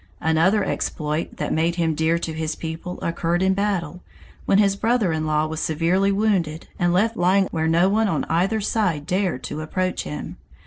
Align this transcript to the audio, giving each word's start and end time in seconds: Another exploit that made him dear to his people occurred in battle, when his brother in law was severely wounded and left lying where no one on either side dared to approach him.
Another 0.21 0.63
exploit 0.65 1.37
that 1.37 1.53
made 1.53 1.75
him 1.75 1.93
dear 1.93 2.17
to 2.17 2.33
his 2.33 2.55
people 2.55 2.99
occurred 3.03 3.43
in 3.43 3.53
battle, 3.53 4.01
when 4.47 4.57
his 4.57 4.75
brother 4.75 5.11
in 5.13 5.27
law 5.27 5.45
was 5.45 5.59
severely 5.59 6.11
wounded 6.11 6.67
and 6.79 6.91
left 6.91 7.15
lying 7.15 7.47
where 7.51 7.67
no 7.67 7.87
one 7.87 8.07
on 8.07 8.23
either 8.23 8.61
side 8.61 9.05
dared 9.05 9.43
to 9.43 9.61
approach 9.61 10.01
him. 10.01 10.37